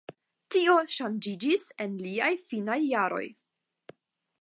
Tio 0.55 0.77
ŝanĝiĝis 0.95 1.67
en 1.85 1.95
liaj 2.07 2.33
finaj 2.49 2.79
jaroj. 2.89 3.25